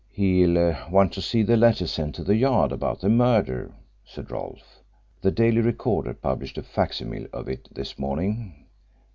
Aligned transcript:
"He'll 0.09 0.75
want 0.89 1.13
to 1.13 1.21
see 1.21 1.43
the 1.43 1.55
letter 1.55 1.85
sent 1.85 2.15
to 2.15 2.23
the 2.23 2.35
Yard 2.35 2.71
about 2.71 3.01
the 3.01 3.07
murder," 3.07 3.75
said 4.03 4.31
Rolfe. 4.31 4.79
"The 5.21 5.29
Daily 5.29 5.61
Recorder 5.61 6.15
published 6.15 6.57
a 6.57 6.63
facsimile 6.63 7.27
of 7.31 7.47
it 7.47 7.67
this 7.71 7.99
morning." 7.99 8.65